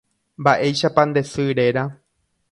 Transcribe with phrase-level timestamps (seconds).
[0.41, 1.83] Mba'éichapa nde sy réra.